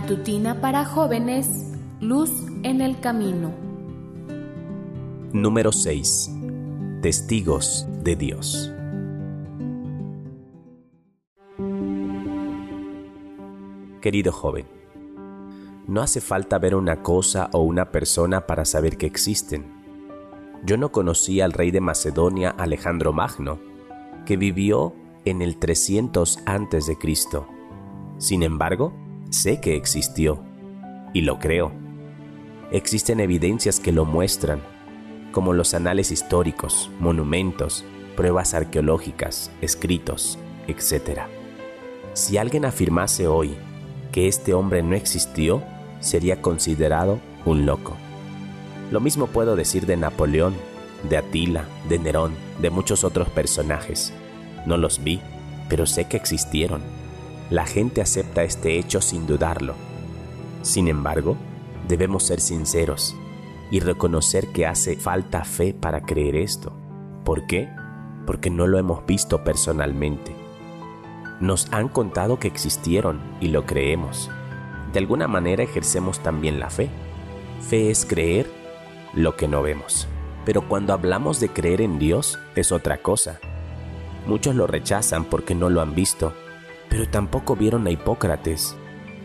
Matutina 0.00 0.60
para 0.60 0.84
jóvenes, 0.84 1.72
Luz 2.00 2.30
en 2.62 2.80
el 2.82 3.00
Camino. 3.00 3.52
Número 5.32 5.72
6. 5.72 6.30
Testigos 7.02 7.84
de 8.04 8.14
Dios. 8.14 8.72
Querido 14.00 14.30
joven, 14.30 14.66
no 15.88 16.00
hace 16.00 16.20
falta 16.20 16.60
ver 16.60 16.76
una 16.76 17.02
cosa 17.02 17.50
o 17.52 17.62
una 17.62 17.90
persona 17.90 18.46
para 18.46 18.64
saber 18.64 18.98
que 18.98 19.06
existen. 19.06 19.66
Yo 20.64 20.76
no 20.76 20.92
conocí 20.92 21.40
al 21.40 21.52
rey 21.52 21.72
de 21.72 21.80
Macedonia 21.80 22.50
Alejandro 22.50 23.12
Magno, 23.12 23.58
que 24.26 24.36
vivió 24.36 24.94
en 25.24 25.42
el 25.42 25.56
300 25.56 26.38
a.C. 26.46 26.96
Sin 28.18 28.44
embargo, 28.44 28.92
sé 29.30 29.60
que 29.60 29.76
existió 29.76 30.42
y 31.12 31.22
lo 31.22 31.38
creo. 31.38 31.72
Existen 32.70 33.20
evidencias 33.20 33.80
que 33.80 33.92
lo 33.92 34.04
muestran, 34.04 34.60
como 35.32 35.52
los 35.52 35.74
anales 35.74 36.10
históricos, 36.10 36.90
monumentos, 37.00 37.84
pruebas 38.16 38.54
arqueológicas, 38.54 39.50
escritos, 39.60 40.38
etc. 40.66 41.22
Si 42.14 42.36
alguien 42.36 42.64
afirmase 42.64 43.26
hoy 43.26 43.56
que 44.12 44.28
este 44.28 44.54
hombre 44.54 44.82
no 44.82 44.96
existió, 44.96 45.62
sería 46.00 46.42
considerado 46.42 47.20
un 47.44 47.66
loco. 47.66 47.96
Lo 48.90 49.00
mismo 49.00 49.26
puedo 49.26 49.56
decir 49.56 49.86
de 49.86 49.96
Napoleón, 49.96 50.54
de 51.08 51.18
Atila, 51.18 51.64
de 51.88 51.98
Nerón, 51.98 52.34
de 52.60 52.70
muchos 52.70 53.04
otros 53.04 53.28
personajes. 53.28 54.12
No 54.66 54.76
los 54.76 55.02
vi, 55.04 55.20
pero 55.68 55.86
sé 55.86 56.06
que 56.06 56.16
existieron. 56.16 56.97
La 57.50 57.64
gente 57.64 58.02
acepta 58.02 58.42
este 58.42 58.78
hecho 58.78 59.00
sin 59.00 59.26
dudarlo. 59.26 59.74
Sin 60.62 60.86
embargo, 60.88 61.36
debemos 61.88 62.24
ser 62.24 62.40
sinceros 62.40 63.16
y 63.70 63.80
reconocer 63.80 64.48
que 64.48 64.66
hace 64.66 64.96
falta 64.96 65.44
fe 65.44 65.72
para 65.72 66.02
creer 66.02 66.36
esto. 66.36 66.72
¿Por 67.24 67.46
qué? 67.46 67.68
Porque 68.26 68.50
no 68.50 68.66
lo 68.66 68.78
hemos 68.78 69.06
visto 69.06 69.44
personalmente. 69.44 70.34
Nos 71.40 71.72
han 71.72 71.88
contado 71.88 72.38
que 72.38 72.48
existieron 72.48 73.20
y 73.40 73.48
lo 73.48 73.64
creemos. 73.64 74.30
De 74.92 74.98
alguna 74.98 75.28
manera 75.28 75.62
ejercemos 75.62 76.20
también 76.20 76.60
la 76.60 76.68
fe. 76.68 76.90
Fe 77.60 77.90
es 77.90 78.04
creer 78.04 78.50
lo 79.14 79.36
que 79.36 79.48
no 79.48 79.62
vemos. 79.62 80.06
Pero 80.44 80.68
cuando 80.68 80.92
hablamos 80.92 81.40
de 81.40 81.48
creer 81.48 81.80
en 81.80 81.98
Dios 81.98 82.38
es 82.56 82.72
otra 82.72 82.98
cosa. 82.98 83.38
Muchos 84.26 84.54
lo 84.54 84.66
rechazan 84.66 85.24
porque 85.24 85.54
no 85.54 85.70
lo 85.70 85.80
han 85.80 85.94
visto, 85.94 86.34
pero 86.88 87.08
tampoco 87.08 87.56
vieron 87.56 87.86
a 87.86 87.90
Hipócrates 87.90 88.76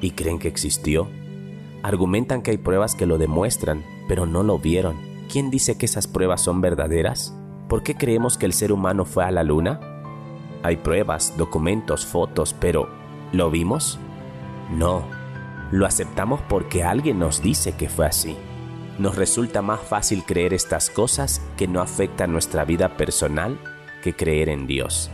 y 0.00 0.12
creen 0.12 0.38
que 0.38 0.48
existió. 0.48 1.08
Argumentan 1.82 2.42
que 2.42 2.52
hay 2.52 2.58
pruebas 2.58 2.94
que 2.94 3.06
lo 3.06 3.18
demuestran, 3.18 3.84
pero 4.08 4.26
no 4.26 4.42
lo 4.42 4.58
vieron. 4.58 4.96
¿Quién 5.30 5.50
dice 5.50 5.78
que 5.78 5.86
esas 5.86 6.06
pruebas 6.06 6.40
son 6.42 6.60
verdaderas? 6.60 7.34
¿Por 7.68 7.82
qué 7.82 7.94
creemos 7.94 8.36
que 8.36 8.46
el 8.46 8.52
ser 8.52 8.72
humano 8.72 9.04
fue 9.04 9.24
a 9.24 9.30
la 9.30 9.42
luna? 9.42 9.80
Hay 10.62 10.76
pruebas, 10.76 11.36
documentos, 11.36 12.04
fotos, 12.04 12.54
pero 12.58 12.88
¿lo 13.32 13.50
vimos? 13.50 13.98
No. 14.70 15.04
Lo 15.70 15.86
aceptamos 15.86 16.40
porque 16.48 16.82
alguien 16.82 17.18
nos 17.18 17.42
dice 17.42 17.72
que 17.72 17.88
fue 17.88 18.06
así. 18.06 18.36
Nos 18.98 19.16
resulta 19.16 19.62
más 19.62 19.80
fácil 19.80 20.24
creer 20.24 20.52
estas 20.52 20.90
cosas 20.90 21.40
que 21.56 21.68
no 21.68 21.80
afectan 21.80 22.32
nuestra 22.32 22.64
vida 22.64 22.96
personal 22.96 23.58
que 24.02 24.14
creer 24.14 24.48
en 24.48 24.66
Dios. 24.66 25.10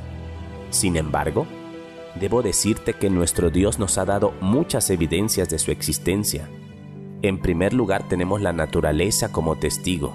Sin 0.71 0.97
embargo, 0.97 1.47
debo 2.17 2.43
decirte 2.43 2.95
que 2.95 3.11
nuestro 3.11 3.51
Dios 3.51 3.79
nos 3.79 3.99
ha 3.99 4.05
dado 4.05 4.33
muchas 4.41 4.91
evidencias 4.91 5.49
de 5.49 5.59
su 5.59 5.71
existencia. 5.71 6.49
En 7.23 7.41
primer 7.41 7.73
lugar 7.73 8.09
tenemos 8.09 8.41
la 8.41 8.53
naturaleza 8.53 9.33
como 9.33 9.57
testigo. 9.57 10.15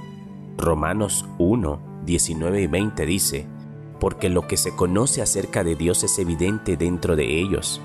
Romanos 0.58 1.26
1, 1.38 2.04
19 2.06 2.62
y 2.62 2.68
20 2.68 3.06
dice, 3.06 3.48
porque 4.00 4.30
lo 4.30 4.48
que 4.48 4.58
se 4.58 4.76
conoce 4.76 5.22
acerca 5.22 5.64
de 5.64 5.76
Dios 5.76 6.04
es 6.04 6.18
evidente 6.20 6.76
dentro 6.76 7.16
de 7.16 7.40
ellos, 7.40 7.82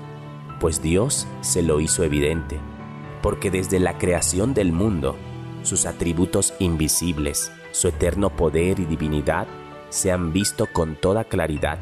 pues 0.59 0.81
Dios 0.81 1.27
se 1.41 1.61
lo 1.61 1.79
hizo 1.79 2.03
evidente, 2.03 2.59
porque 3.21 3.51
desde 3.51 3.79
la 3.79 3.97
creación 3.97 4.53
del 4.53 4.71
mundo, 4.71 5.15
sus 5.61 5.85
atributos 5.85 6.53
invisibles, 6.59 7.51
su 7.71 7.89
eterno 7.89 8.35
poder 8.35 8.79
y 8.79 8.85
divinidad 8.85 9.47
se 9.89 10.11
han 10.11 10.33
visto 10.33 10.67
con 10.73 10.95
toda 10.95 11.23
claridad, 11.23 11.77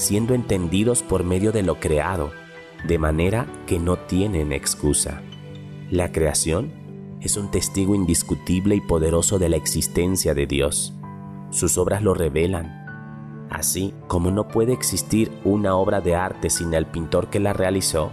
siendo 0.00 0.34
entendidos 0.34 1.02
por 1.02 1.24
medio 1.24 1.52
de 1.52 1.62
lo 1.62 1.78
creado, 1.78 2.32
de 2.86 2.98
manera 2.98 3.46
que 3.66 3.78
no 3.78 3.98
tienen 3.98 4.52
excusa. 4.52 5.22
La 5.90 6.10
creación 6.10 6.72
es 7.20 7.36
un 7.36 7.50
testigo 7.50 7.94
indiscutible 7.94 8.74
y 8.74 8.80
poderoso 8.80 9.38
de 9.38 9.50
la 9.50 9.56
existencia 9.56 10.32
de 10.32 10.46
Dios. 10.46 10.94
Sus 11.50 11.76
obras 11.76 12.02
lo 12.02 12.14
revelan. 12.14 13.46
Así 13.50 13.92
como 14.06 14.30
no 14.30 14.48
puede 14.48 14.72
existir 14.72 15.30
una 15.44 15.74
obra 15.74 16.00
de 16.00 16.14
arte 16.14 16.48
sin 16.48 16.72
el 16.72 16.86
pintor 16.86 17.28
que 17.28 17.40
la 17.40 17.52
realizó, 17.52 18.10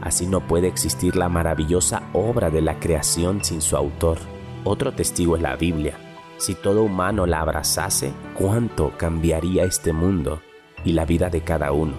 así 0.00 0.26
no 0.26 0.46
puede 0.46 0.66
existir 0.66 1.14
la 1.14 1.28
maravillosa 1.28 2.02
obra 2.12 2.50
de 2.50 2.62
la 2.62 2.80
creación 2.80 3.44
sin 3.44 3.60
su 3.60 3.76
autor. 3.76 4.18
Otro 4.64 4.92
testigo 4.92 5.36
es 5.36 5.42
la 5.42 5.54
Biblia 5.56 5.96
si 6.40 6.54
todo 6.54 6.82
humano 6.84 7.26
la 7.26 7.40
abrazase, 7.40 8.14
cuánto 8.34 8.96
cambiaría 8.96 9.64
este 9.64 9.92
mundo 9.92 10.40
y 10.84 10.92
la 10.92 11.04
vida 11.04 11.30
de 11.30 11.42
cada 11.42 11.72
uno. 11.72 11.94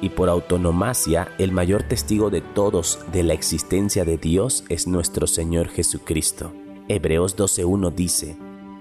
Y 0.00 0.10
por 0.10 0.28
autonomacia, 0.28 1.28
el 1.38 1.52
mayor 1.52 1.82
testigo 1.82 2.30
de 2.30 2.40
todos 2.40 2.98
de 3.12 3.22
la 3.22 3.32
existencia 3.32 4.04
de 4.04 4.18
Dios 4.18 4.64
es 4.68 4.86
nuestro 4.86 5.26
Señor 5.26 5.68
Jesucristo. 5.68 6.52
Hebreos 6.88 7.36
12.1 7.36 7.94
dice, 7.94 8.36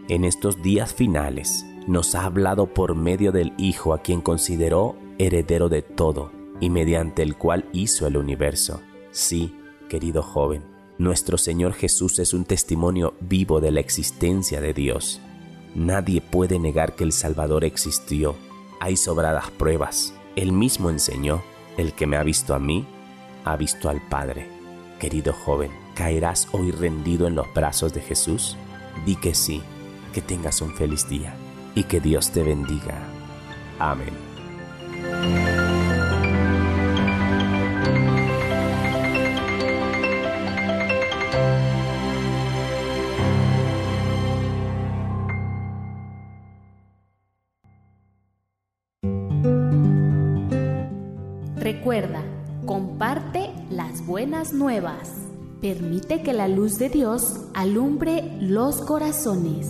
en 0.07 0.25
estos 0.25 0.61
días 0.61 0.93
finales 0.93 1.65
nos 1.87 2.15
ha 2.15 2.25
hablado 2.25 2.67
por 2.67 2.95
medio 2.95 3.31
del 3.31 3.53
Hijo 3.57 3.93
a 3.93 4.01
quien 4.01 4.21
consideró 4.21 4.95
heredero 5.17 5.69
de 5.69 5.81
todo 5.81 6.31
y 6.59 6.69
mediante 6.69 7.23
el 7.23 7.35
cual 7.35 7.65
hizo 7.73 8.07
el 8.07 8.17
universo. 8.17 8.81
Sí, 9.11 9.55
querido 9.89 10.21
joven, 10.21 10.63
nuestro 10.97 11.37
Señor 11.37 11.73
Jesús 11.73 12.19
es 12.19 12.33
un 12.33 12.45
testimonio 12.45 13.15
vivo 13.19 13.61
de 13.61 13.71
la 13.71 13.79
existencia 13.79 14.61
de 14.61 14.73
Dios. 14.73 15.21
Nadie 15.73 16.21
puede 16.21 16.59
negar 16.59 16.95
que 16.95 17.03
el 17.03 17.11
Salvador 17.11 17.65
existió. 17.65 18.35
Hay 18.79 18.97
sobradas 18.97 19.51
pruebas. 19.51 20.13
Él 20.35 20.51
mismo 20.51 20.89
enseñó, 20.89 21.43
el 21.77 21.93
que 21.93 22.07
me 22.07 22.17
ha 22.17 22.23
visto 22.23 22.53
a 22.53 22.59
mí, 22.59 22.85
ha 23.43 23.55
visto 23.55 23.89
al 23.89 24.01
Padre. 24.01 24.49
Querido 24.99 25.33
joven, 25.33 25.71
¿caerás 25.93 26.47
hoy 26.51 26.71
rendido 26.71 27.27
en 27.27 27.35
los 27.35 27.53
brazos 27.53 27.93
de 27.93 28.01
Jesús? 28.01 28.57
Di 29.05 29.15
que 29.15 29.35
sí, 29.35 29.61
que 30.13 30.21
tengas 30.21 30.61
un 30.61 30.73
feliz 30.73 31.07
día 31.09 31.35
y 31.75 31.83
que 31.83 31.99
Dios 31.99 32.31
te 32.31 32.43
bendiga. 32.43 32.97
Amén. 33.79 34.24
Recuerda, 51.65 52.21
comparte 52.67 53.49
las 53.71 54.05
buenas 54.05 54.53
nuevas. 54.53 55.15
Permite 55.61 56.21
que 56.21 56.31
la 56.31 56.47
luz 56.47 56.77
de 56.77 56.89
Dios 56.89 57.39
alumbre 57.55 58.37
los 58.39 58.81
corazones. 58.81 59.67